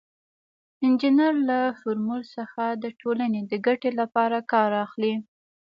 انجینر 0.85 1.33
له 1.49 1.59
فورمول 1.79 2.21
څخه 2.35 2.63
د 2.83 2.85
ټولنې 3.01 3.41
د 3.51 3.53
ګټې 3.65 3.91
لپاره 3.99 4.37
کار 4.51 4.71
اخلي. 4.85 5.13